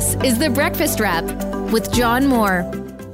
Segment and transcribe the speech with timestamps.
[0.00, 1.24] This is The Breakfast Wrap
[1.70, 2.62] with John Moore.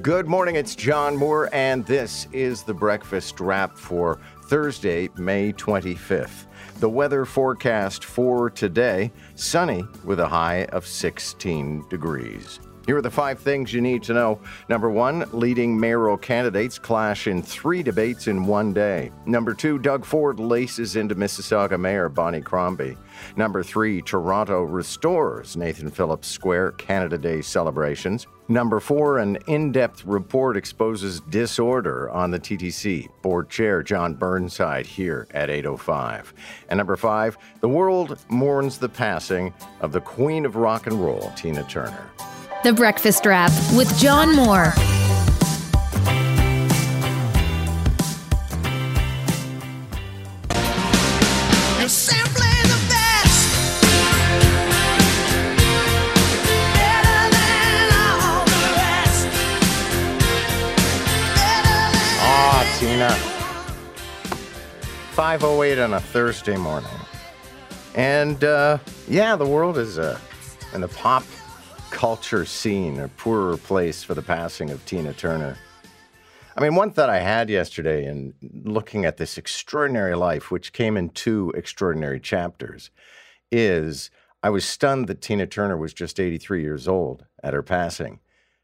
[0.02, 6.46] Good morning, it's John Moore, and this is The Breakfast Wrap for Thursday, May 25th.
[6.78, 12.60] The weather forecast for today sunny with a high of 16 degrees.
[12.86, 14.38] Here are the five things you need to know.
[14.68, 19.10] Number one, leading mayoral candidates clash in three debates in one day.
[19.26, 22.96] Number two, Doug Ford laces into Mississauga Mayor Bonnie Crombie.
[23.34, 28.28] Number three, Toronto restores Nathan Phillips Square Canada Day celebrations.
[28.48, 33.08] Number four, an in depth report exposes disorder on the TTC.
[33.20, 36.26] Board Chair Jon Burnside here at 8.05.
[36.68, 41.32] And number five, the world mourns the passing of the Queen of Rock and Roll,
[41.34, 42.08] Tina Turner.
[42.66, 44.74] The Breakfast Wrap with John Moore.
[51.78, 53.46] You're simply the best.
[56.74, 59.26] Better than all the rest.
[61.36, 63.10] Better than Ah, Tina.
[65.14, 66.90] 508 on a Thursday morning.
[67.94, 70.18] And uh, yeah, the world is uh,
[70.74, 71.22] in the pop
[71.96, 75.56] culture scene a poorer place for the passing of Tina Turner.
[76.54, 80.98] I mean, one thought I had yesterday in looking at this extraordinary life, which came
[80.98, 82.90] in two extraordinary chapters,
[83.50, 84.10] is
[84.42, 88.20] I was stunned that Tina Turner was just 83 years old at her passing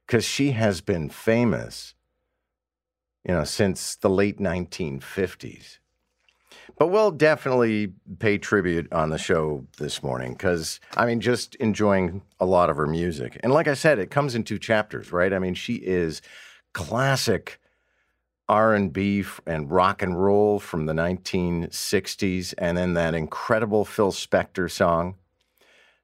[0.06, 1.94] because she has been famous
[3.27, 5.78] you know, since the late 1950s.
[6.78, 12.22] But we'll definitely pay tribute on the show this morning because, I mean, just enjoying
[12.40, 13.38] a lot of her music.
[13.42, 15.32] And like I said, it comes in two chapters, right?
[15.32, 16.22] I mean, she is
[16.72, 17.60] classic
[18.48, 25.14] R&B and rock and roll from the 1960s and then that incredible Phil Spector song.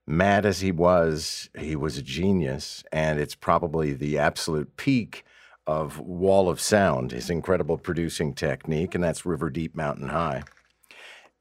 [0.06, 5.22] Mad as he was, he was a genius, and it's probably the absolute peak
[5.66, 10.44] of Wall of Sound, his incredible producing technique, and that's River Deep Mountain High.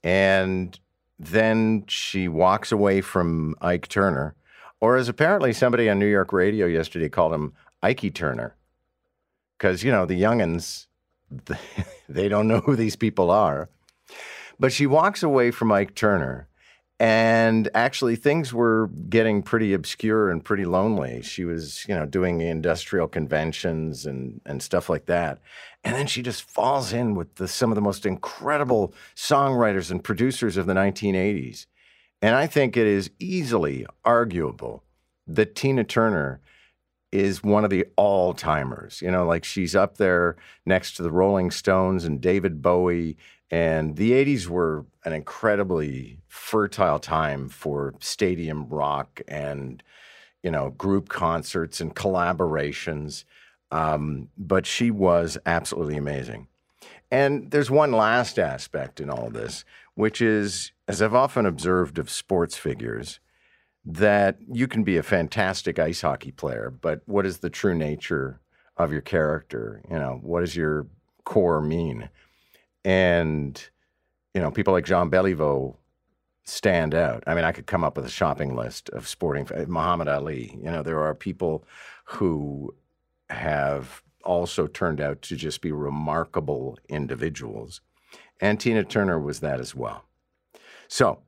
[0.04, 0.80] And
[1.20, 4.36] then she walks away from Ike Turner,
[4.80, 8.56] or as apparently somebody on New York radio yesterday called him Ikey Turner.
[9.58, 10.86] Because, you know, the youngins,
[12.10, 13.70] they don't know who these people are.
[14.60, 16.48] But she walks away from Ike Turner,
[17.00, 21.22] and actually things were getting pretty obscure and pretty lonely.
[21.22, 25.40] She was, you know, doing industrial conventions and and stuff like that.
[25.88, 30.04] And then she just falls in with the, some of the most incredible songwriters and
[30.04, 31.66] producers of the 1980s.
[32.22, 34.84] And I think it is easily arguable
[35.28, 36.42] that Tina Turner
[37.14, 39.02] is one of the all timers.
[39.02, 43.16] You know, like she's up there next to the Rolling Stones and David Bowie.
[43.50, 49.82] And the 80s were an incredibly fertile time for stadium rock and,
[50.44, 53.24] you know, group concerts and collaborations.
[53.72, 56.48] Um, but she was absolutely amazing.
[57.12, 59.64] And there's one last aspect in all this,
[59.96, 63.20] which is, as I've often observed of sports figures,
[63.86, 68.42] that you can be a fantastic ice hockey player, but what is the true nature
[68.76, 69.82] of your character?
[69.90, 70.88] You know, what does your
[71.24, 72.10] core mean?
[72.84, 73.70] And,
[74.34, 75.78] you know, people like Jean Beliveau
[76.44, 77.24] stand out.
[77.28, 80.58] I mean, I could come up with a shopping list of sporting, Muhammad Ali.
[80.62, 81.66] You know, there are people
[82.06, 82.74] who
[83.30, 87.82] have also turned out to just be remarkable individuals.
[88.40, 90.04] And Tina Turner was that as well.
[90.88, 91.20] So,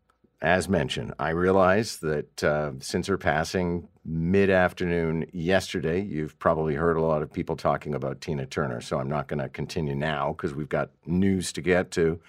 [0.41, 6.95] as mentioned, I realize that uh, since her passing mid afternoon yesterday, you've probably heard
[6.95, 8.79] a lot of people talking about Tina Turner.
[8.79, 12.19] So I'm not going to continue now because we've got news to get to.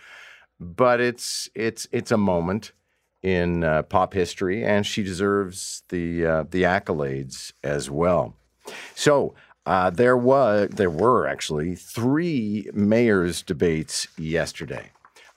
[0.59, 2.73] But it's it's it's a moment
[3.23, 8.35] in uh, pop history, and she deserves the uh, the accolades as well.
[8.95, 9.35] So
[9.71, 14.91] uh, there was there were actually three mayors debates yesterday.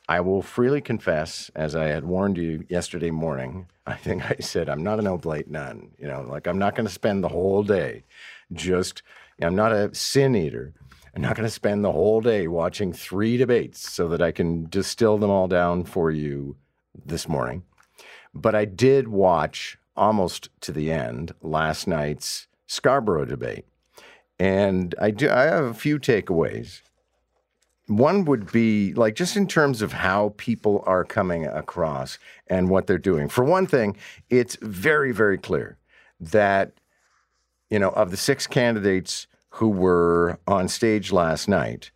[0.10, 4.70] I will freely confess, as I had warned you yesterday morning, I think I said,
[4.70, 5.92] I'm not an oblate nun.
[6.00, 8.06] You know, like I'm not going to spend the whole day
[8.52, 9.04] just,
[9.40, 10.74] I'm not a sin eater.
[11.16, 14.68] I'm not going to spend the whole day watching three debates so that I can
[14.68, 16.56] distill them all down for you
[17.06, 17.66] this morning.
[18.34, 23.66] But I did watch almost to the end last night's Scarborough debate.
[24.40, 26.82] And I do I have a few takeaways
[27.88, 32.88] one would be like just in terms of how people are coming across and what
[32.88, 33.28] they're doing.
[33.28, 33.98] For one thing,
[34.30, 35.78] it's very, very clear
[36.20, 36.72] that,
[37.70, 41.92] you know, of the six candidates who were on stage last night,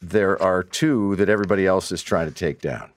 [0.00, 2.90] there are two that everybody else is trying to take down.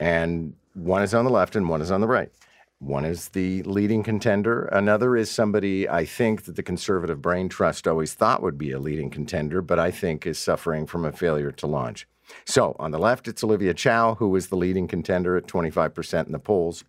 [0.00, 2.30] And one is on the left and one is on the right.
[2.78, 4.66] One is the leading contender.
[4.66, 8.78] Another is somebody I think that the Conservative Brain Trust always thought would be a
[8.78, 12.06] leading contender, but I think is suffering from a failure to launch.
[12.44, 16.32] So on the left, it's Olivia Chow, who is the leading contender at 25% in
[16.32, 16.84] the polls.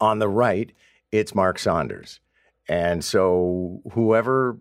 [0.00, 0.72] On the right,
[1.12, 2.20] it's Mark Saunders.
[2.68, 4.58] And so whoever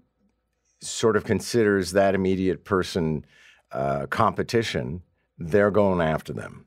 [0.81, 3.25] sort of considers that immediate person
[3.71, 5.03] uh, competition,
[5.37, 6.65] they're going after them.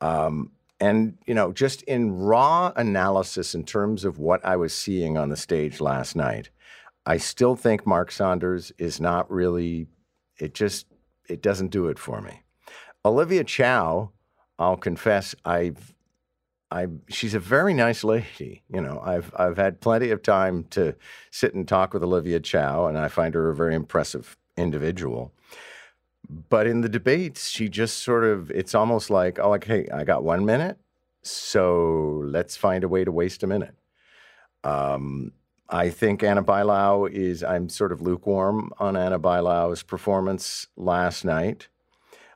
[0.00, 5.16] Um, and, you know, just in raw analysis in terms of what I was seeing
[5.16, 6.50] on the stage last night,
[7.06, 9.86] I still think Mark Saunders is not really,
[10.38, 10.86] it just,
[11.28, 12.42] it doesn't do it for me.
[13.04, 14.10] Olivia Chow,
[14.58, 15.94] I'll confess, I've,
[16.70, 18.64] I, she's a very nice lady.
[18.68, 20.96] You know, I've, I've had plenty of time to
[21.30, 25.32] sit and talk with Olivia Chow, and I find her a very impressive individual.
[26.28, 30.04] But in the debates, she just sort of, it's almost like, oh, like, hey, I
[30.04, 30.78] got one minute,
[31.22, 33.74] so let's find a way to waste a minute.
[34.62, 35.32] Um,
[35.68, 41.68] I think Ana Bailão is, I'm sort of lukewarm on Ana Bailão's performance last night.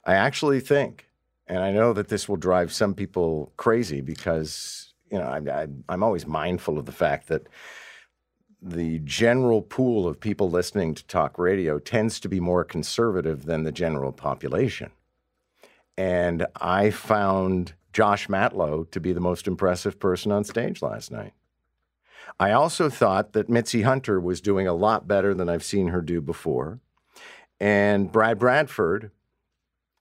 [0.04, 1.08] I actually think,
[1.46, 5.66] and I know that this will drive some people crazy because, you know, I, I,
[5.88, 7.46] I'm always mindful of the fact that
[8.60, 13.62] the general pool of people listening to talk radio tends to be more conservative than
[13.62, 14.90] the general population.
[15.96, 21.32] And I found Josh Matlow to be the most impressive person on stage last night.
[22.38, 26.00] I also thought that Mitzie Hunter was doing a lot better than I've seen her
[26.00, 26.80] do before.
[27.60, 29.10] And Brad Bradford,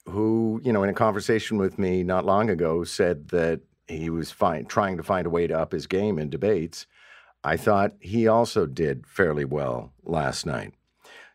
[0.06, 4.32] who, you know, in a conversation with me not long ago said that he was
[4.68, 6.86] trying to find a way to up his game in debates.
[7.44, 10.74] I thought he also did fairly well last night.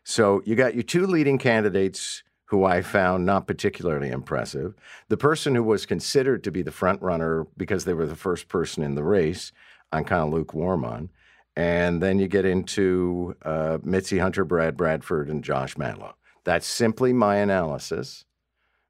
[0.03, 4.75] So you got your two leading candidates who I found not particularly impressive.
[5.07, 8.47] The person who was considered to be the front runner because they were the first
[8.47, 9.51] person in the race,
[9.91, 11.09] I'm kind of lukewarm on.
[11.55, 16.13] And then you get into uh, Mitzie Hunter, Brad Bradford, and Josh Matlow.
[16.43, 18.25] That's simply my analysis.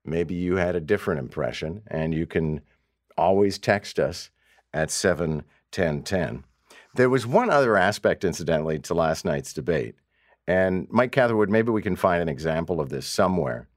[0.04, 2.62] Maybe you had a different impression, and you can
[3.18, 4.30] always text us
[4.74, 6.44] at 71010.
[6.96, 9.96] There was one other aspect, incidentally, to last night's debate.
[10.48, 13.68] And Mike Catherwood, maybe we can find an example of this somewhere.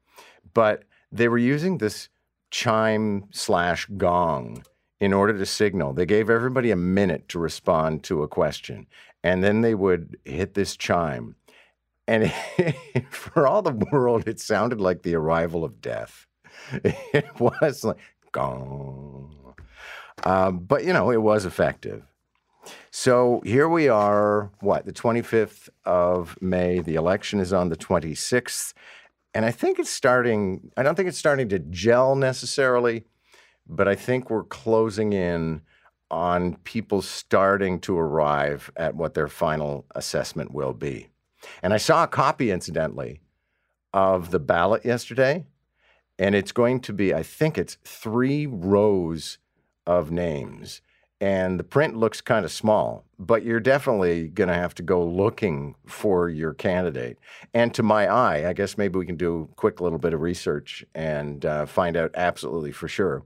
[0.52, 2.08] But they were using this
[2.50, 4.64] chime slash gong
[5.00, 5.92] in order to signal.
[5.92, 8.86] They gave everybody a minute to respond to a question.
[9.22, 11.36] And then they would hit this chime.
[12.06, 12.32] And
[13.10, 16.26] for all the world, it sounded like the arrival of death.
[17.12, 17.98] It was like
[18.32, 19.54] gong.
[20.24, 22.02] Um, but, you know, it was effective.
[22.90, 26.80] So here we are, what, the 25th of May.
[26.80, 28.72] The election is on the 26th.
[29.34, 33.04] And I think it's starting, I don't think it's starting to gel necessarily,
[33.66, 35.62] but I think we're closing in
[36.10, 41.08] on people starting to arrive at what their final assessment will be.
[41.62, 43.20] And I saw a copy, incidentally,
[43.92, 45.46] of the ballot yesterday.
[46.18, 49.38] And it's going to be, I think it's three rows
[49.86, 50.80] of names
[51.20, 55.04] and the print looks kind of small, but you're definitely going to have to go
[55.04, 57.18] looking for your candidate.
[57.54, 60.20] And to my eye, I guess maybe we can do a quick little bit of
[60.20, 63.24] research and uh, find out absolutely for sure.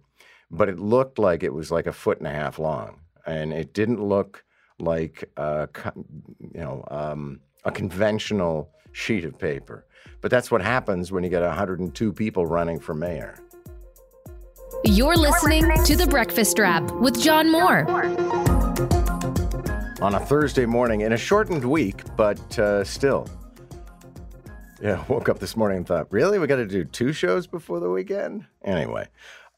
[0.53, 3.73] But it looked like it was like a foot and a half long, and it
[3.73, 4.45] didn't look
[4.79, 9.87] like a, you know um, a conventional sheet of paper.
[10.21, 13.39] But that's what happens when you get 102 people running for mayor.
[14.85, 17.87] You're listening to The Breakfast Wrap with John Moore.
[20.01, 23.29] on a Thursday morning in a shortened week, but uh, still.
[24.81, 26.39] Yeah, woke up this morning and thought, really?
[26.39, 28.47] We got to do two shows before the weekend?
[28.65, 29.07] Anyway,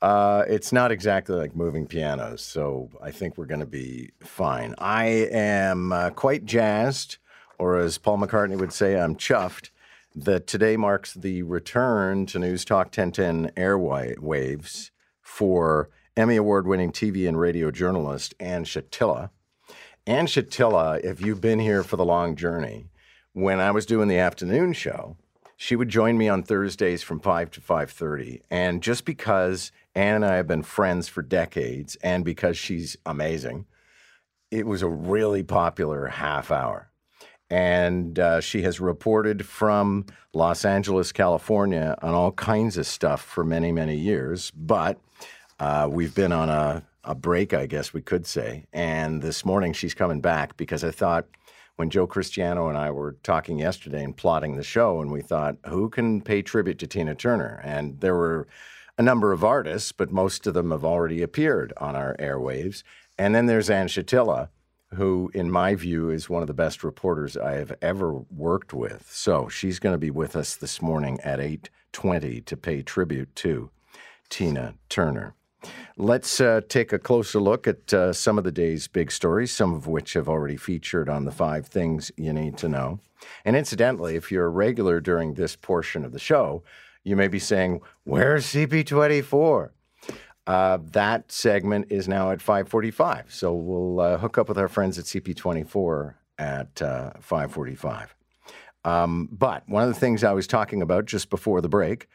[0.02, 4.75] uh, it's not exactly like moving pianos, so I think we're going to be fine.
[4.79, 7.19] I am uh, quite jazzed,
[7.61, 9.71] or as Paul McCartney would say, I'm chuffed,
[10.17, 14.91] that today marks the return to News Talk 1010 airwaves
[15.23, 19.31] for Emmy Award winning TV and radio journalist Ann Shatilla.
[20.07, 22.91] Ann Shatilla, if you've been here for the long journey,
[23.33, 25.17] when I was doing the afternoon show,
[25.57, 28.43] she would join me on Thursdays from 5 to 5:30.
[28.50, 33.67] And just because Ann and I have been friends for decades and because she's amazing,
[34.50, 36.91] it was a really popular half hour.
[37.49, 43.45] And uh, she has reported from Los Angeles, California on all kinds of stuff for
[43.45, 44.50] many, many years.
[44.50, 44.99] But
[45.62, 48.66] uh, we've been on a, a break, I guess we could say.
[48.73, 51.26] And this morning she's coming back because I thought
[51.76, 55.59] when Joe Cristiano and I were talking yesterday and plotting the show, and we thought,
[55.66, 57.61] who can pay tribute to Tina Turner?
[57.62, 58.49] And there were
[58.99, 62.83] a number of artists, but most of them have already appeared on our airwaves.
[63.16, 64.49] And then there's Ann Shatilla,
[64.95, 69.09] who, in my view, is one of the best reporters I have ever worked with.
[69.12, 73.71] So she's going to be with us this morning at 8:20 to pay tribute to
[74.28, 75.37] Tina Turner.
[76.02, 79.73] Let's uh, take a closer look at uh, some of the day's big stories, some
[79.73, 82.99] of which have already featured on the five things you need to know.
[83.44, 86.64] And incidentally, if you're a regular during this portion of the show,
[87.04, 89.71] you may be saying, Where's CP24?
[90.44, 94.99] Uh, that segment is now at 5:45, so we'll uh, hook up with our friends
[94.99, 98.09] at CP24 at uh, 5:45.
[98.85, 102.09] Um, but one of the things I was talking about just before the break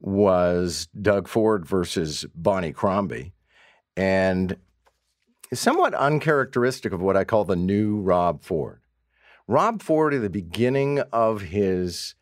[0.00, 3.32] was Doug Ford versus Bonnie Crombie,
[3.96, 4.56] and
[5.52, 8.80] somewhat uncharacteristic of what I call the new Rob Ford.
[9.46, 12.14] Rob Ford, at the beginning of his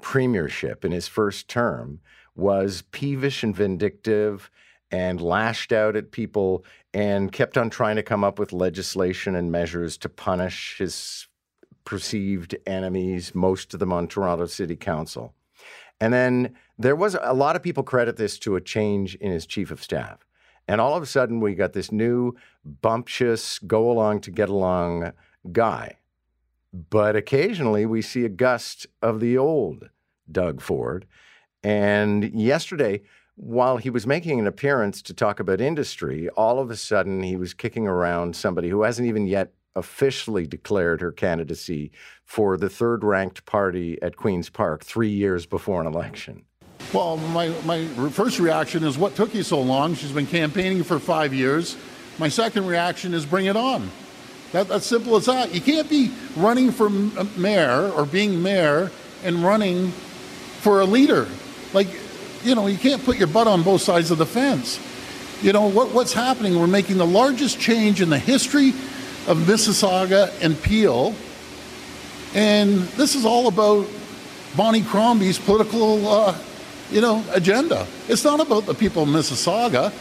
[0.00, 2.00] premiership in his first term,
[2.34, 4.50] was peevish and vindictive
[4.90, 6.64] and lashed out at people
[6.94, 11.28] and kept on trying to come up with legislation and measures to punish his
[11.84, 15.34] perceived enemies, most of them on Toronto City Council.
[16.00, 19.46] And then there was a lot of people credit this to a change in his
[19.46, 20.26] chief of staff.
[20.68, 25.12] And all of a sudden, we got this new bumptious, go along to get along
[25.50, 25.98] guy.
[26.72, 29.90] But occasionally, we see a gust of the old
[30.30, 31.06] Doug Ford.
[31.62, 33.02] And yesterday,
[33.34, 37.36] while he was making an appearance to talk about industry, all of a sudden he
[37.36, 41.90] was kicking around somebody who hasn't even yet officially declared her candidacy
[42.24, 46.44] for the third ranked party at Queen's Park three years before an election.
[46.92, 49.94] Well, my, my first reaction is what took you so long?
[49.94, 51.76] She's been campaigning for five years.
[52.18, 53.90] My second reaction is bring it on.
[54.52, 55.54] That, that's simple as that.
[55.54, 58.90] You can't be running for mayor or being mayor
[59.24, 59.90] and running
[60.60, 61.26] for a leader.
[61.72, 61.88] Like,
[62.44, 64.78] you know, you can't put your butt on both sides of the fence.
[65.42, 66.60] You know, what, what's happening?
[66.60, 68.70] We're making the largest change in the history
[69.26, 71.14] of Mississauga and Peel.
[72.34, 73.86] And this is all about
[74.56, 76.38] Bonnie Crombie's political, uh,
[76.92, 77.86] you know, agenda.
[78.08, 79.92] It's not about the people of Mississauga.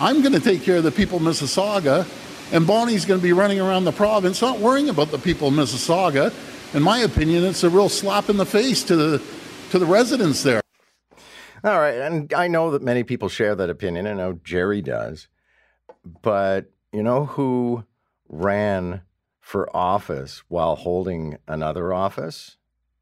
[0.00, 2.06] I'm going to take care of the people of Mississauga,
[2.52, 5.54] and Bonnie's going to be running around the province, not worrying about the people of
[5.54, 6.32] Mississauga.
[6.74, 9.22] In my opinion, it's a real slap in the face to the
[9.70, 10.60] to the residents there.
[11.64, 11.96] All right.
[11.96, 14.06] And I know that many people share that opinion.
[14.06, 15.28] I know Jerry does.
[16.22, 17.84] But you know who
[18.28, 19.02] ran
[19.40, 22.56] for office while holding another office?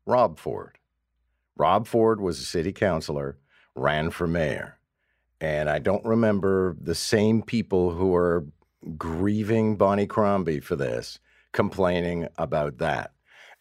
[0.07, 0.79] Rob Ford.
[1.57, 3.39] Rob Ford was a city councilor,
[3.75, 4.79] ran for mayor.
[5.41, 8.47] And I don't remember the same people who are
[8.97, 11.19] grieving Bonnie Crombie for this
[11.53, 13.13] complaining about that.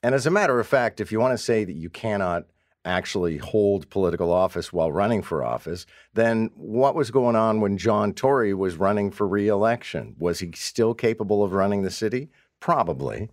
[0.03, 2.45] And as a matter of fact, if you want to say that you cannot
[2.83, 8.13] actually hold political office while running for office, then what was going on when John
[8.13, 10.15] Tory was running for reelection?
[10.19, 12.29] Was he still capable of running the city?
[12.59, 13.29] Probably.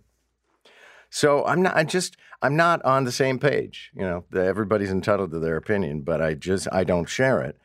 [1.15, 1.75] So I'm not.
[1.75, 3.91] I just I'm not on the same page.
[3.93, 7.55] You know, the- everybody's entitled to their opinion, but I just I don't share it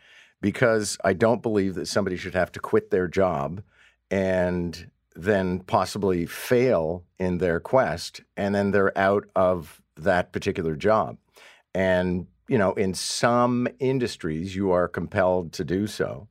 [0.43, 3.62] because I don't believe that somebody should have to quit their job
[4.11, 11.17] and then possibly fail in their quest, and then they're out of that particular job.
[11.75, 16.28] And you know, in some industries, you are compelled to do so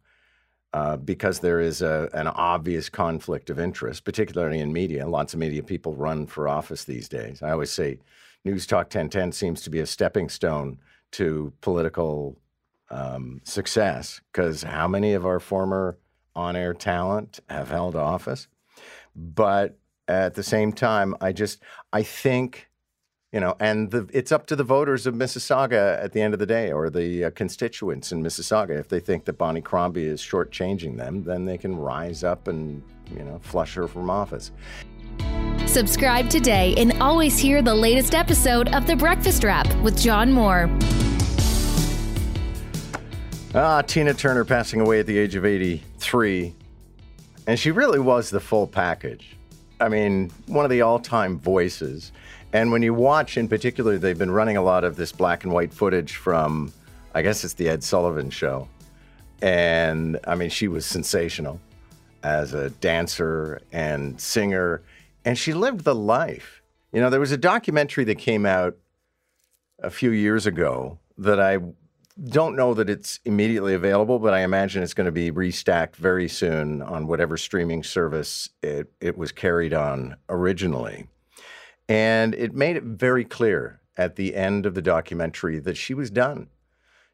[0.74, 5.08] uh, because there is a, an obvious conflict of interest, particularly in media.
[5.08, 7.42] Lots of media people run for office these days.
[7.42, 8.00] I always say
[8.44, 10.80] News Talk 1010 seems to be a stepping stone
[11.14, 12.38] to political
[12.90, 15.98] um, success because how many of our former
[16.36, 18.48] on air talent have held office?
[19.16, 22.70] But at the same time, I just, I think
[23.34, 26.40] you know, and the, it's up to the voters of Mississauga at the end of
[26.40, 28.80] the day, or the uh, constituents in Mississauga.
[28.80, 32.82] If they think that Bonnie Crombie is shortchanging them, then they can rise up and
[33.12, 34.52] you know flush her from office.
[35.66, 40.70] Subscribe today and always hear the latest episode of The Breakfast Wrap with John Moore.
[43.54, 46.54] Ah, Tina Turner passing away at the age of 83,
[47.48, 49.36] and she really was the full package.
[49.80, 52.12] I mean, one of the all-time voices.
[52.54, 55.52] And when you watch, in particular, they've been running a lot of this black and
[55.52, 56.72] white footage from,
[57.14, 58.70] I guess it's the Ed Sullivan Show,
[59.42, 61.60] and I mean, she was sensational
[62.24, 64.82] as a dancer and singer,
[65.26, 66.62] and she lived the life.
[66.92, 68.78] You know, there was a documentary that came out
[69.80, 71.60] a few years ago that I
[72.30, 76.28] don't know that it's immediately available, but I imagine it's going to be restacked very
[76.28, 81.08] soon on whatever streaming service it, it was carried on originally.
[81.90, 86.10] And it made it very clear at the end of the documentary that she was
[86.10, 86.48] done.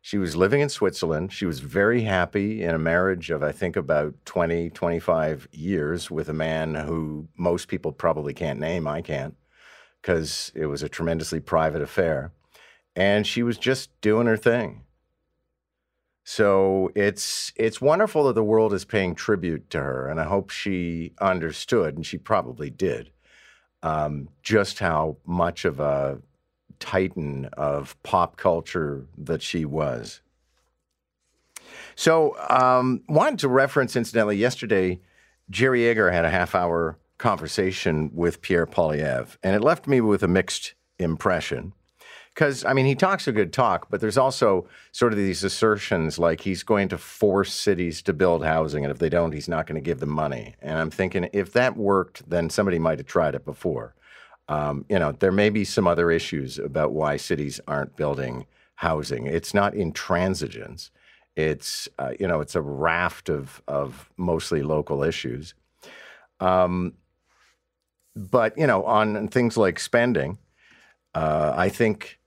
[0.01, 1.32] She was living in Switzerland.
[1.32, 6.27] She was very happy in a marriage of, I think, about 20, 25 years with
[6.27, 8.86] a man who most people probably can't name.
[8.86, 9.36] I can't
[10.01, 12.34] because it was a tremendously private affair.
[12.98, 14.82] And she was just doing her thing.
[16.25, 20.50] So it's it's wonderful that the world is paying tribute to her, and I hope
[20.50, 23.12] she understood, and she probably did,
[23.84, 26.20] um, just how much of a
[26.80, 30.22] titan of pop culture that she was.
[31.96, 35.00] So, um, wanted to reference, incidentally, yesterday,
[35.50, 40.24] Jerry Agar had a half hour conversation with Pierre Poilievre, and it left me with
[40.24, 41.74] a mixed impression.
[42.34, 46.18] Because, I mean, he talks a good talk, but there's also sort of these assertions
[46.18, 49.68] like he's going to force cities to build housing, and if they don't, he's not
[49.68, 50.56] going to give them money.
[50.62, 53.94] And I'm thinking, if that worked, then somebody might have tried it before.
[54.50, 59.25] Um, you know, there may be some other issues about why cities aren't building housing.
[59.25, 60.90] It's not intransigence.
[61.36, 65.54] It's uh, you know, it's a raft of of mostly local issues.
[66.40, 66.94] Um,
[68.16, 70.38] but you know, on things like spending,
[71.16, 72.20] uh, I think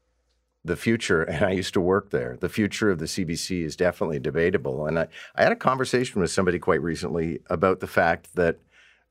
[0.67, 4.19] the future, and I used to work there, the future of the CBC is definitely
[4.19, 4.87] debatable.
[4.87, 8.59] And I, I had a conversation with somebody quite recently about the fact that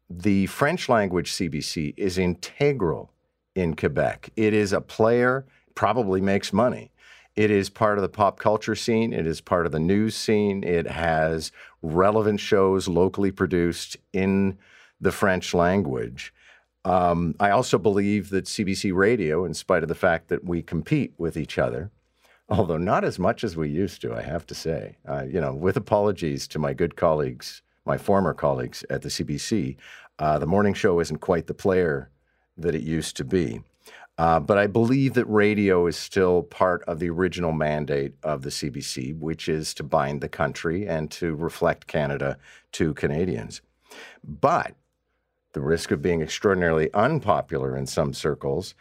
[0.10, 3.12] the French language CBC is integral
[3.56, 4.30] in Quebec.
[4.36, 6.92] It is a player, probably makes money.
[7.36, 9.12] It is part of the pop culture scene.
[9.12, 10.64] It is part of the news scene.
[10.64, 14.58] It has relevant shows locally produced in
[15.02, 16.34] the French language.
[16.86, 21.14] Um, I also believe that CBC Radio, in spite of the fact that we compete
[21.18, 21.90] with each other,
[22.48, 25.54] although not as much as we used to, I have to say, uh, you know,
[25.54, 29.78] with apologies to my good colleagues, my former colleagues at the CBC,
[30.20, 32.12] uh, the morning show isn't quite the player
[32.56, 33.62] that it used to be.
[34.18, 38.50] Uh, but I believe that radio is still part of the original mandate of the
[38.50, 42.38] CBC, which is to bind the country and to reflect Canada
[42.74, 43.62] to Canadians.
[44.24, 44.76] But
[45.56, 48.76] the risk of being extraordinarily unpopular in some circles,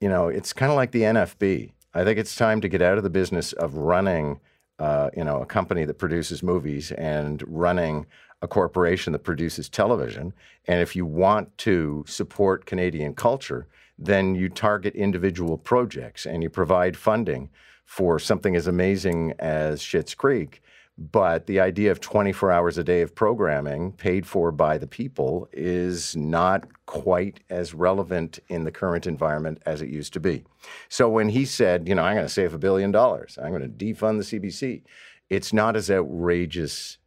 [0.00, 1.72] you know, it's kind of like the NFB.
[1.92, 4.38] I think it's time to get out of the business of running,
[4.78, 8.06] uh, you know, a company that produces movies and running
[8.40, 10.32] a corporation that produces television.
[10.66, 13.66] And if you want to support Canadian culture,
[13.98, 17.50] then you target individual projects and you provide funding
[17.84, 20.62] for something as amazing as Schitt's Creek.
[21.00, 25.48] But the idea of 24 hours a day of programming paid for by the people
[25.50, 30.44] is not quite as relevant in the current environment as it used to be.
[30.90, 33.62] So when he said, you know, I'm going to save a billion dollars, I'm going
[33.62, 34.82] to defund the CBC,
[35.30, 36.98] it's not as outrageous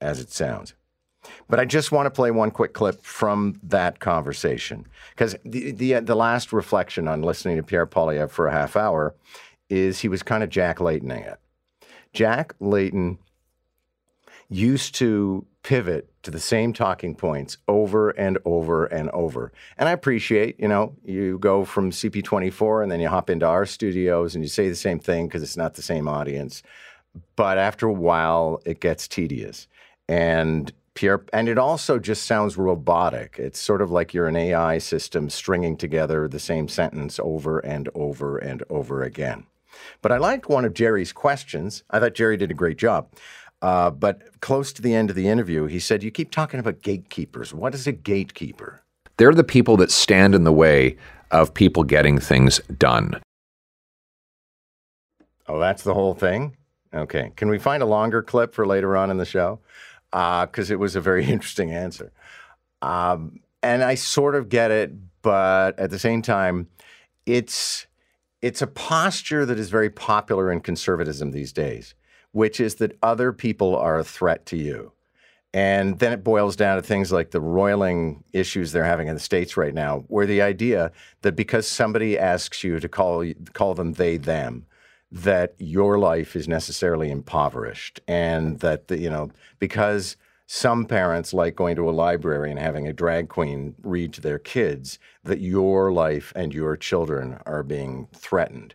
[0.00, 0.72] as it sounds.
[1.46, 5.94] But I just want to play one quick clip from that conversation because the, the
[5.96, 9.14] uh, the last reflection on listening to Pierre Poilievre for a half hour
[9.70, 11.40] is he was kind of Jack Laytoning it.
[12.12, 13.18] Jack Layton
[14.48, 19.52] used to pivot to the same talking points over and over and over.
[19.78, 23.66] And I appreciate, you know, you go from CP24 and then you hop into our
[23.66, 26.62] studios and you say the same thing because it's not the same audience.
[27.36, 29.68] But after a while, it gets tedious.
[30.08, 33.36] And Pierre, and it also just sounds robotic.
[33.38, 37.88] It's sort of like you're an AI system stringing together the same sentence over and
[37.94, 39.46] over and over again.
[40.02, 41.82] But I liked one of Jerry's questions.
[41.90, 43.08] I thought Jerry did a great job.
[43.64, 46.82] Uh, but close to the end of the interview, he said, You keep talking about
[46.82, 47.54] gatekeepers.
[47.54, 48.82] What is a gatekeeper?
[49.16, 50.98] They're the people that stand in the way
[51.30, 53.22] of people getting things done.
[55.48, 56.58] Oh, that's the whole thing?
[56.92, 57.32] Okay.
[57.36, 59.60] Can we find a longer clip for later on in the show?
[60.10, 62.12] Because it was a very interesting answer.
[62.82, 66.68] Um, and I sort of get it, but at the same time,
[67.24, 67.86] it's
[68.42, 71.94] it's a posture that is very popular in conservatism these days,
[72.34, 74.90] which is that other people are a threat to you.
[75.52, 79.20] And then it boils down to things like the roiling issues they're having in the
[79.20, 80.90] states right now, where the idea
[81.22, 84.66] that because somebody asks you to call call them they them,
[85.12, 90.16] that your life is necessarily impoverished, and that the, you know because
[90.46, 94.40] some parents like going to a library and having a drag queen read to their
[94.40, 98.74] kids that your life and your children are being threatened.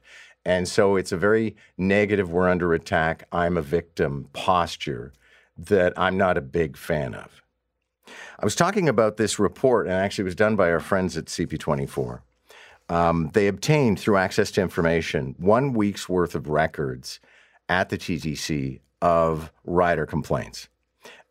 [0.50, 5.14] And so it's a very negative, we're under attack, I'm a victim posture
[5.56, 7.44] that I'm not a big fan of.
[8.08, 11.26] I was talking about this report, and actually it was done by our friends at
[11.26, 12.22] CP24.
[12.90, 17.20] Um, they obtained, through access to information, one week's worth of records
[17.70, 20.68] at the TTC of rider complaints.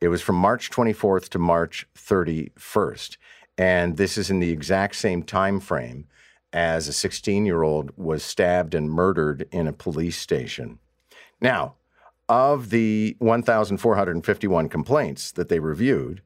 [0.01, 3.17] It was from March 24th to March 31st.
[3.59, 6.07] And this is in the exact same time frame
[6.53, 10.79] as a 16 year old was stabbed and murdered in a police station.
[11.41, 11.75] Now,
[12.29, 16.23] of the 1,451 complaints that they reviewed,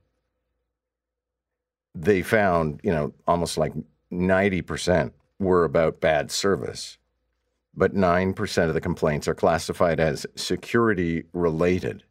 [1.95, 3.73] they found, you know, almost like
[4.13, 6.99] 90% were about bad service,
[7.75, 12.05] but 9% of the complaints are classified as security related.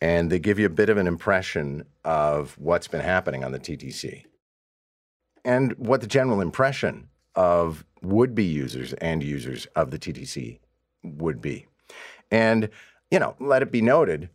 [0.00, 3.58] And they give you a bit of an impression of what's been happening on the
[3.58, 4.24] TTC
[5.44, 10.58] and what the general impression of would be users and users of the TTC
[11.02, 11.66] would be.
[12.30, 12.68] And,
[13.10, 14.30] you know, let it be noted,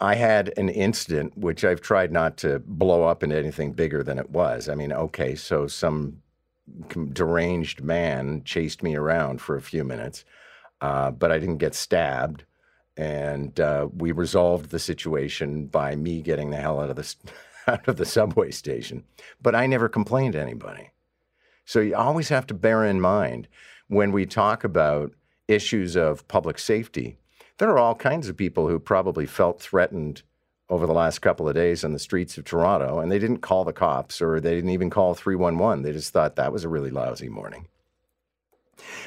[0.00, 4.18] I had an incident which I've tried not to blow up into anything bigger than
[4.18, 4.68] it was.
[4.68, 6.22] I mean, okay, so some
[7.12, 10.24] deranged man chased me around for a few minutes,
[10.80, 12.44] uh, but I didn't get stabbed.
[12.96, 17.14] And uh, we resolved the situation by me getting the hell out of the
[17.68, 19.04] out of the subway station.
[19.40, 20.90] But I never complained to anybody.
[21.68, 23.46] So you always have to bear in mind
[23.88, 25.12] when we talk about
[25.48, 27.18] issues of public safety,
[27.58, 30.22] there are all kinds of people who probably felt threatened
[30.70, 33.66] over the last couple of days on the streets of Toronto, and they didn't call
[33.66, 35.82] the cops or they didn't even call 311.
[35.82, 37.68] They just thought that was a really lousy morning.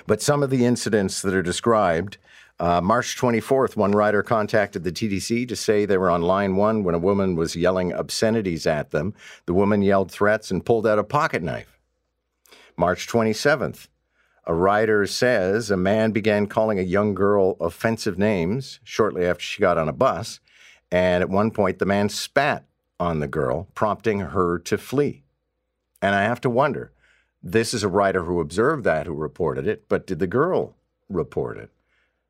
[0.05, 2.19] But some of the incidents that are described
[2.59, 6.83] uh, March 24th, one rider contacted the TTC to say they were on line one
[6.83, 9.15] when a woman was yelling obscenities at them.
[9.47, 11.70] The woman yelled threats and pulled out a pocket knife.
[12.77, 13.87] March 27th,
[14.45, 19.61] a writer says a man began calling a young girl offensive names shortly after she
[19.61, 20.39] got on a bus.
[20.91, 22.65] And at one point, the man spat
[22.99, 25.23] on the girl, prompting her to flee.
[26.01, 26.91] And I have to wonder
[27.43, 30.75] this is a writer who observed that who reported it, but did the girl
[31.09, 31.71] report it?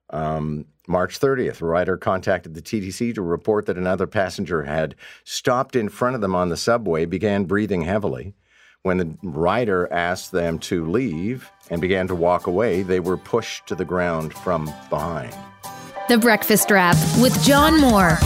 [0.09, 5.75] Um, March 30th, a writer contacted the TTC to report that another passenger had stopped
[5.75, 8.33] in front of them on the subway, began breathing heavily.
[8.83, 13.67] When the rider asked them to leave and began to walk away, they were pushed
[13.67, 15.35] to the ground from behind.
[16.09, 18.17] The Breakfast Wrap with John Moore.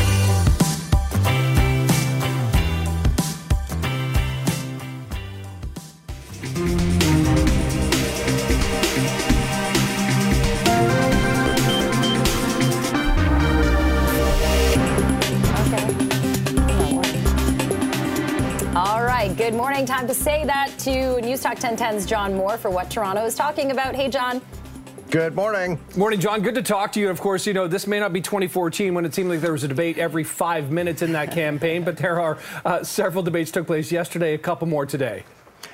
[20.86, 23.96] To News Talk 1010's John Moore for what Toronto is talking about.
[23.96, 24.40] Hey, John.
[25.10, 25.80] Good morning.
[25.98, 26.44] Morning, John.
[26.44, 27.10] Good to talk to you.
[27.10, 29.64] Of course, you know, this may not be 2014 when it seemed like there was
[29.64, 33.66] a debate every five minutes in that campaign, but there are uh, several debates took
[33.66, 35.24] place yesterday, a couple more today.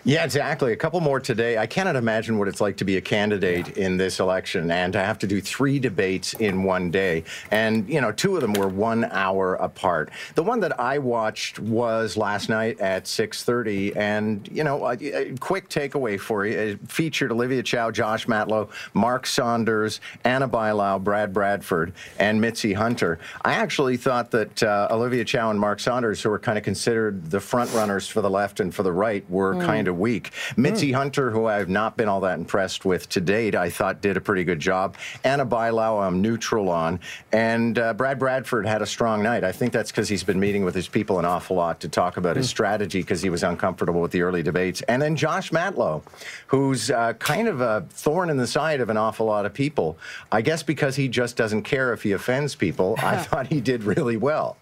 [0.03, 0.73] Yeah, exactly.
[0.73, 1.59] A couple more today.
[1.59, 4.99] I cannot imagine what it's like to be a candidate in this election and to
[4.99, 7.23] have to do three debates in one day.
[7.51, 10.09] And, you know, two of them were one hour apart.
[10.33, 13.95] The one that I watched was last night at 6.30.
[13.95, 16.57] And, you know, a, a quick takeaway for you.
[16.57, 23.19] It featured Olivia Chow, Josh Matlow, Mark Saunders, Ana Bailão, Brad Bradford, and Mitzie Hunter.
[23.43, 27.29] I actually thought that uh, Olivia Chow and Mark Saunders, who were kind of considered
[27.29, 30.31] the front runners for the left and for the right, were kind of weak.
[30.55, 34.17] Mitzie Hunter, who I've not been all that impressed with to date, I thought did
[34.17, 34.95] a pretty good job.
[35.23, 36.99] Ana Bailão, I'm neutral on.
[37.31, 39.43] And uh, Brad Bradford had a strong night.
[39.43, 42.17] I think that's because he's been meeting with his people an awful lot to talk
[42.17, 44.81] about his strategy because he was uncomfortable with the early debates.
[44.83, 46.03] And then Josh Matlow,
[46.47, 49.97] who's uh, kind of a thorn in the side of an awful lot of people.
[50.31, 53.83] I guess because he just doesn't care if he offends people, I thought he did
[53.83, 54.57] really well.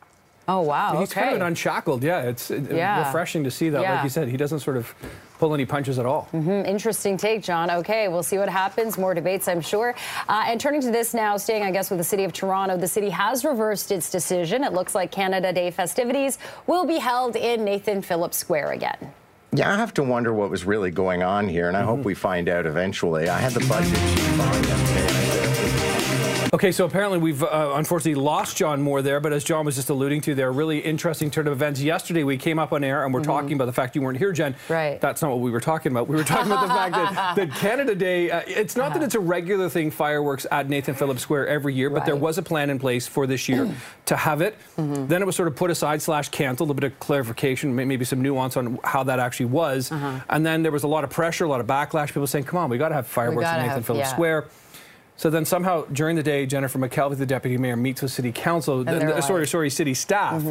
[0.49, 0.99] Oh, wow.
[0.99, 2.03] He's kind of unshackled.
[2.03, 3.05] Yeah, it's uh, Yeah.
[3.05, 3.81] refreshing to see that.
[3.81, 3.93] Yeah.
[3.95, 4.93] Like you said, he doesn't sort of
[5.37, 6.27] pull any punches at all.
[6.33, 7.69] Interesting take, John.
[7.69, 8.97] Okay, we'll see what happens.
[8.97, 9.93] More debates, I'm sure.
[10.27, 12.87] Uh, and turning to this now, staying, I guess, with the city of Toronto, the
[12.87, 14.63] city has reversed its decision.
[14.63, 19.13] It looks like Canada Day festivities will be held in Nathan Phillips Square again.
[19.51, 22.13] Yeah, I have to wonder what was really going on here, and I hope we
[22.15, 23.29] find out eventually.
[23.29, 25.18] I had the budget sheet behind yesterday, and I said,
[26.59, 29.89] Okay, so apparently we've uh, unfortunately lost John Moore there, but as John was just
[29.91, 31.79] alluding to, there are really interesting turn of events.
[31.79, 34.31] Yesterday we came up on air and we're talking about the fact you weren't here,
[34.33, 34.55] Jen.
[34.67, 34.99] Right.
[34.99, 36.07] That's not what we were talking about.
[36.07, 39.13] We were talking about the fact that, that Canada Day, uh, it's not that it's
[39.13, 42.71] a regular thing, fireworks at Nathan Phillips Square every year, but there was a plan
[42.71, 43.71] in place for this year
[44.07, 44.57] to have it.
[44.75, 45.05] Mm-hmm.
[45.05, 48.21] Then it was sort of put aside slash canceled, a bit of clarification, maybe some
[48.21, 49.91] nuance on how that actually was.
[49.91, 50.19] Uh-huh.
[50.29, 52.57] And then there was a lot of pressure, a lot of backlash, people saying, come
[52.57, 54.13] on, we got to have fireworks at Nathan have- Phillips yeah.
[54.13, 54.47] Square.
[55.19, 58.85] So then somehow during the day, Jennifer McKelvie, the deputy mayor, meets with city council,
[58.85, 59.49] they're uh, sorry, Mm-hmm.
[59.49, 60.41] sorry, city staff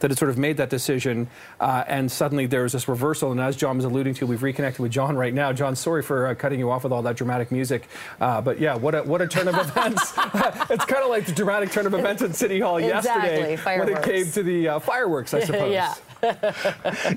[0.00, 1.28] that had sort of made that decision.
[1.58, 3.32] Uh, and suddenly there was this reversal.
[3.32, 5.54] And as John was alluding to, we've reconnected with John right now.
[5.54, 7.88] John, sorry for uh, cutting you off with all that dramatic music.
[8.20, 10.12] Uh, but yeah, what a, what a turn of events.
[10.68, 13.88] it's kind of like the dramatic turn of events at City Hall Exactly, yesterday when
[13.88, 15.72] it came to the uh, fireworks, I suppose.
[15.72, 15.94] yeah.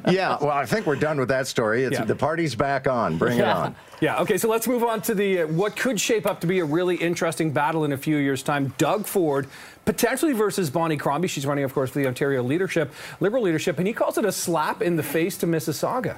[0.09, 1.83] yeah, well, I think we're done with that story.
[1.83, 2.05] It's Yeah.
[2.05, 3.17] the party's back on.
[3.17, 3.75] Bring it on.
[3.99, 6.59] Yeah, okay, so let's move on to the uh, what could shape up to be
[6.59, 8.73] a really interesting battle in a few years' time.
[8.77, 9.47] Doug Ford
[9.85, 11.27] potentially versus Bonnie Crombie.
[11.27, 14.31] She's running, of course, for the Ontario leadership, Liberal leadership, and he calls it a
[14.31, 16.17] slap in the face to Mississauga.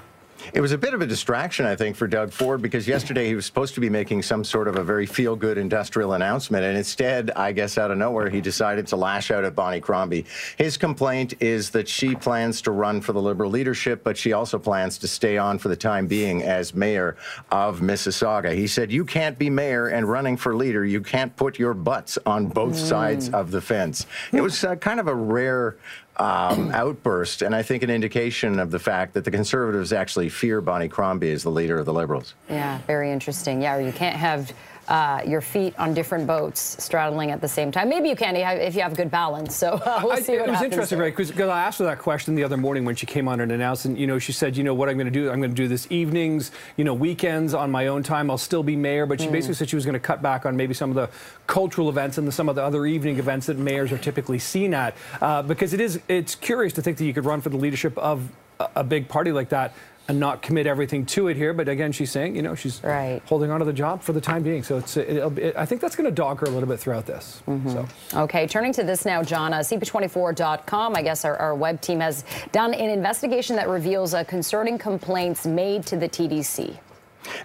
[0.52, 3.36] It was a bit of a distraction, I think, for Doug Ford because yesterday he
[3.36, 6.66] was supposed to be making some sort of a very feel good industrial announcement.
[6.66, 10.26] And instead, I guess out of nowhere, he decided to lash out at Bonnie Crombie.
[10.58, 14.60] His complaint is that she plans to run for the Liberal leadership, but she also
[14.60, 17.16] plans to stay on for the time being as mayor
[17.52, 18.54] of Mississauga.
[18.54, 20.84] He said, You can't be mayor and running for leader.
[20.84, 24.06] You can't put your butts on both sides of the fence.
[24.32, 25.78] It was uh, kind of a rare
[26.18, 30.62] um, outburst, and I think an indication of the fact that the Conservatives actually fear
[30.62, 32.34] Bonnie Crombie as the leader of the Liberals.
[32.50, 33.62] Yeah, very interesting.
[33.62, 34.54] Yeah, you can't have
[34.88, 37.88] uh, your feet on different boats straddling at the same time.
[37.90, 39.56] Maybe you can if you have good balance.
[39.56, 41.08] So uh, we'll I- see what it was interesting, there.
[41.08, 41.16] right?
[41.16, 43.86] Because I asked her that question the other morning when she came on and announced,
[43.86, 45.56] and you know, she said, you know, what I'm going to do, I'm going to
[45.56, 48.30] do this evenings, you know, weekends on my own time.
[48.30, 49.32] I'll still be mayor, but she Mm.
[49.32, 51.10] basically said she was going to cut back on maybe some of the
[51.48, 54.74] cultural events and the, some of the other evening events that mayors are typically seen
[54.74, 57.58] at, uh, because it is it's curious to think that you could run for the
[57.58, 59.74] leadership of a, a big party like that.
[60.10, 63.22] And not commit everything to it here, but again, she's saying, you know, she's Right.
[63.26, 64.62] holding on to the job for the time being.
[64.62, 67.06] So it's, it'll, it, I think that's going to dog her a little bit throughout
[67.06, 67.42] this.
[67.48, 67.70] Mm-hmm.
[67.70, 67.88] So.
[68.24, 69.54] Okay, turning to this now, John.
[69.54, 74.26] Uh, CP24.com, I guess our, our web team has done an investigation that reveals uh,
[74.26, 76.78] concerning complaints made to the TTC.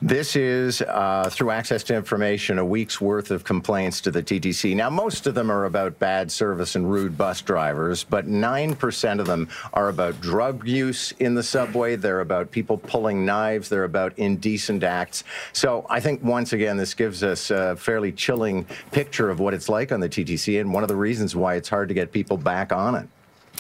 [0.00, 4.74] This is, uh, through access to information, a week's worth of complaints to the TTC.
[4.74, 9.26] Now, most of them are about bad service and rude bus drivers, but 9% of
[9.26, 11.96] them are about drug use in the subway.
[11.96, 13.68] They're about people pulling knives.
[13.68, 15.24] They're about indecent acts.
[15.52, 19.68] So I think, once again, this gives us a fairly chilling picture of what it's
[19.68, 22.36] like on the TTC and one of the reasons why it's hard to get people
[22.36, 23.08] back on it.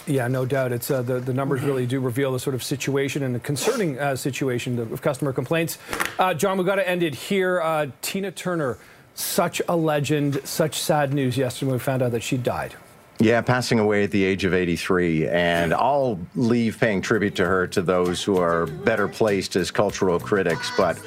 [0.06, 0.72] Yeah, no doubt.
[0.72, 3.98] It's uh, the the numbers really do reveal the sort of situation and the concerning
[3.98, 5.78] uh, situation of customer complaints.
[6.18, 7.60] Uh, John, we've got to end it here.
[7.60, 8.78] Uh, Tina Turner,
[9.14, 12.74] such a legend, such sad news yesterday when we found out that she died.
[13.20, 15.28] Yeah, passing away at the age of 83.
[15.28, 20.20] And I'll leave paying tribute to her to those who are better placed as cultural
[20.20, 20.70] critics.
[20.76, 20.98] But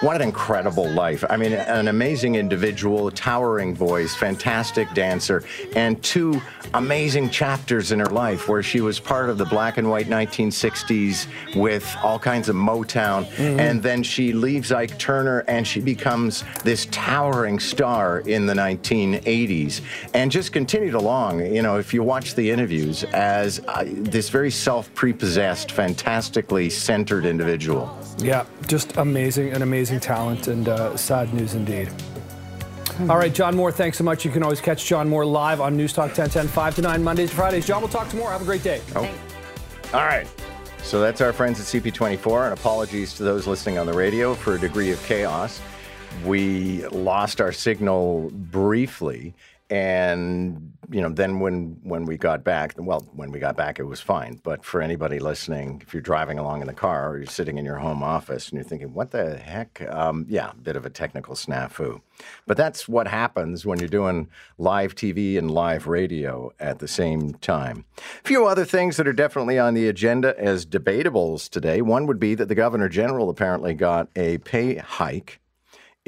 [0.00, 1.24] what an incredible life.
[1.28, 5.42] I mean, an amazing individual, towering voice, fantastic dancer,
[5.74, 6.40] and two
[6.74, 11.26] amazing chapters in her life where she was part of the black and white 1960s
[11.56, 13.26] with all kinds of Motown.
[13.26, 13.58] Mm-hmm.
[13.58, 19.80] And then she leaves Ike Turner and she becomes this towering star in the 1980s
[20.14, 21.40] and just continued along.
[21.58, 27.26] You know, if you watch the interviews, as uh, this very self prepossessed, fantastically centered
[27.26, 27.98] individual.
[28.18, 31.90] Yeah, just amazing, an amazing talent, and uh, sad news indeed.
[33.00, 34.24] All right, John Moore, thanks so much.
[34.24, 37.30] You can always catch John Moore live on News Talk 1010, 5 to 9, Mondays
[37.30, 37.66] to Fridays.
[37.66, 38.30] John, we'll talk tomorrow.
[38.30, 38.80] Have a great day.
[38.94, 39.02] All
[39.92, 40.28] right.
[40.84, 44.54] So that's our friends at CP24, and apologies to those listening on the radio for
[44.54, 45.60] a degree of chaos.
[46.24, 49.34] We lost our signal briefly,
[49.70, 53.84] and you know, then when when we got back, well, when we got back, it
[53.84, 54.40] was fine.
[54.42, 57.64] But for anybody listening, if you're driving along in the car or you're sitting in
[57.64, 61.34] your home office and you're thinking, "What the heck?" Um, yeah, bit of a technical
[61.34, 62.00] snafu.
[62.46, 67.34] But that's what happens when you're doing live TV and live radio at the same
[67.34, 67.84] time.
[67.98, 71.82] A few other things that are definitely on the agenda as debatables today.
[71.82, 75.40] One would be that the Governor General apparently got a pay hike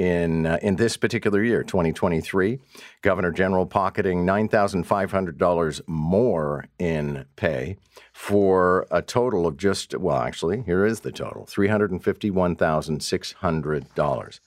[0.00, 2.58] in uh, in this particular year, 2023.
[3.02, 7.76] Governor General pocketing $9,500 more in pay
[8.14, 14.40] for a total of just well, actually, here is the total: $351,600.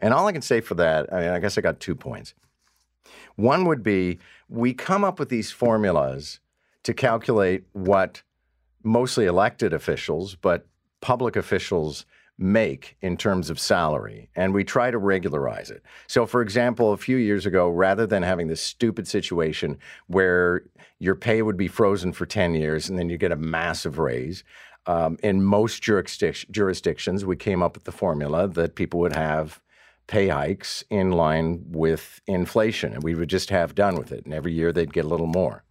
[0.00, 2.34] And all I can say for that, I mean, I guess I got two points.
[3.36, 6.40] One would be we come up with these formulas
[6.82, 8.22] to calculate what
[8.82, 10.66] mostly elected officials, but
[11.00, 12.04] public officials
[12.38, 15.82] make in terms of salary, and we try to regularize it.
[16.06, 20.64] So, for example, a few years ago, rather than having this stupid situation where
[20.98, 24.44] your pay would be frozen for 10 years and then you get a massive raise,
[24.86, 29.60] um, in most jurisdic- jurisdictions, we came up with the formula that people would have
[30.06, 34.24] pay hikes in line with inflation, and we would just have done with it.
[34.24, 35.64] And every year they'd get a little more.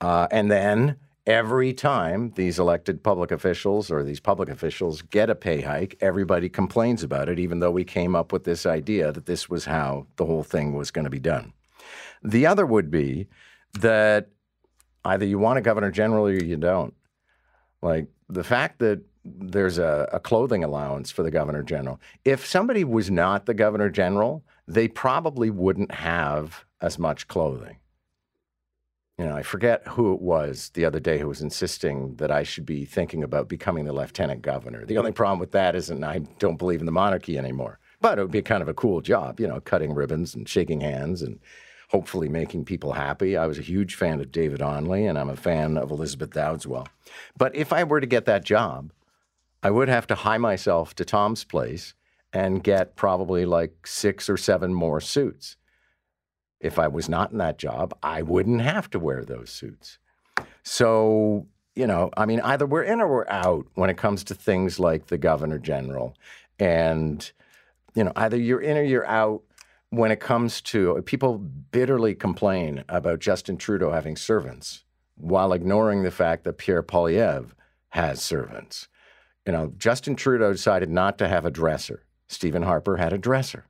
[0.00, 0.96] Uh, and then
[1.26, 6.48] every time these elected public officials or these public officials get a pay hike, everybody
[6.48, 10.06] complains about it, even though we came up with this idea that this was how
[10.16, 11.52] the whole thing was going to be done.
[12.22, 13.28] The other would be
[13.74, 14.28] that
[15.04, 16.94] either you want a governor general or you don't.
[17.82, 22.00] Like the fact that there's a, a clothing allowance for the governor general.
[22.24, 27.78] If somebody was not the governor general, they probably wouldn't have as much clothing.
[29.18, 32.42] You know, I forget who it was the other day who was insisting that I
[32.42, 34.84] should be thinking about becoming the lieutenant governor.
[34.84, 37.78] The only problem with that isn't I don't believe in the monarchy anymore.
[38.00, 40.82] But it would be kind of a cool job, you know, cutting ribbons and shaking
[40.82, 41.40] hands and
[41.88, 43.38] hopefully making people happy.
[43.38, 46.86] I was a huge fan of David Onley and I'm a fan of Elizabeth Dowdeswell.
[47.38, 48.92] But if I were to get that job,
[49.62, 51.94] I would have to hie myself to Tom's place
[52.34, 55.56] and get probably like six or seven more suits.
[56.60, 59.98] If I was not in that job, I wouldn't have to wear those suits.
[60.62, 64.34] So, you know, I mean, either we're in or we're out when it comes to
[64.34, 66.16] things like the governor general.
[66.58, 67.30] And,
[67.94, 69.42] you know, either you're in or you're out
[69.90, 74.84] when it comes to people bitterly complain about Justin Trudeau having servants
[75.16, 77.52] while ignoring the fact that Pierre Poilievre
[77.90, 78.88] has servants.
[79.46, 82.02] You know, Justin Trudeau decided not to have a dresser.
[82.28, 83.66] Stephen Harper had a dresser.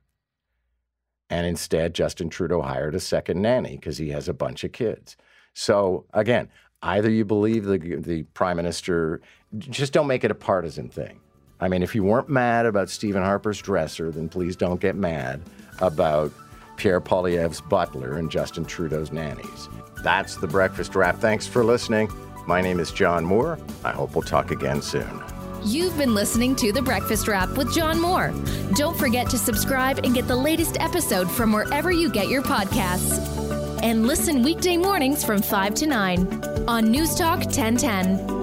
[1.29, 5.17] And instead, Justin Trudeau hired a second nanny because he has a bunch of kids.
[5.53, 6.49] So again,
[6.81, 9.21] either you believe the the prime minister,
[9.57, 11.19] just don't make it a partisan thing.
[11.59, 15.41] I mean, if you weren't mad about Stephen Harper's dresser, then please don't get mad
[15.79, 16.31] about
[16.77, 19.67] Pierre Poilievre's butler and Justin Trudeau's nannies.
[20.03, 21.17] That's the breakfast wrap.
[21.17, 22.09] Thanks for listening.
[22.45, 23.57] My name is John Moore.
[23.83, 25.23] I hope we'll talk again soon.
[25.63, 28.33] You've been listening to The Breakfast Wrap with John Moore.
[28.75, 33.17] Don't forget to subscribe and get the latest episode from wherever you get your podcasts.
[33.81, 38.36] And listen weekday mornings from 5 to 9 on News Talk 1010.